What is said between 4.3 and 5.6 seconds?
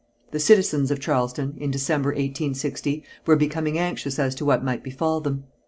to what might befall them.